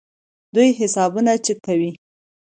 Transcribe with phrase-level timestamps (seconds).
[0.55, 1.91] دوی حسابونه چک کوي.